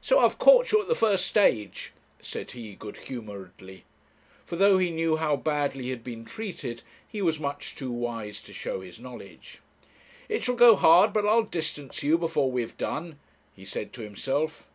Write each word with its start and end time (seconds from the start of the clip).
'So 0.00 0.20
I've 0.20 0.38
caught 0.38 0.70
you 0.70 0.80
at 0.80 0.86
the 0.86 0.94
first 0.94 1.26
stage,' 1.26 1.90
said 2.20 2.52
he, 2.52 2.76
good 2.76 2.98
humouredly; 2.98 3.82
for 4.44 4.54
though 4.54 4.78
he 4.78 4.92
knew 4.92 5.16
how 5.16 5.34
badly 5.34 5.82
he 5.82 5.90
had 5.90 6.04
been 6.04 6.24
treated, 6.24 6.84
he 7.08 7.20
was 7.20 7.40
much 7.40 7.74
too 7.74 7.90
wise 7.90 8.40
to 8.42 8.52
show 8.52 8.80
his 8.80 9.00
knowledge. 9.00 9.58
'It 10.28 10.44
shall 10.44 10.54
go 10.54 10.76
hard 10.76 11.12
but 11.12 11.26
I'll 11.26 11.42
distance 11.42 12.04
you 12.04 12.16
before 12.16 12.48
we 12.52 12.60
have 12.62 12.78
done,' 12.78 13.18
he 13.56 13.64
said 13.64 13.92
to 13.94 14.02
himself. 14.02 14.68